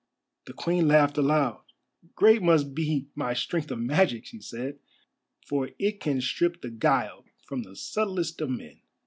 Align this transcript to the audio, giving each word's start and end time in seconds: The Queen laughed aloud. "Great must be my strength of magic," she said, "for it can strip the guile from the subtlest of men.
The 0.45 0.53
Queen 0.53 0.87
laughed 0.87 1.19
aloud. 1.19 1.61
"Great 2.15 2.41
must 2.41 2.73
be 2.73 3.09
my 3.13 3.35
strength 3.35 3.69
of 3.69 3.77
magic," 3.77 4.25
she 4.25 4.41
said, 4.41 4.79
"for 5.45 5.69
it 5.77 5.99
can 5.99 6.21
strip 6.21 6.63
the 6.63 6.71
guile 6.71 7.25
from 7.45 7.61
the 7.61 7.75
subtlest 7.75 8.41
of 8.41 8.49
men. 8.49 8.79